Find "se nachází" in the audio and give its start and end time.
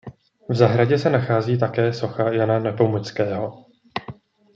0.97-1.57